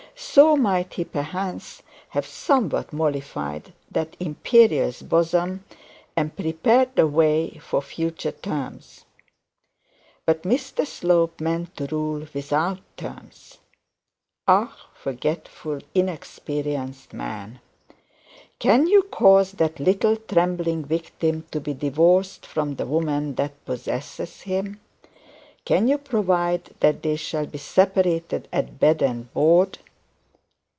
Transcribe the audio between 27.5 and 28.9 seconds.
separated at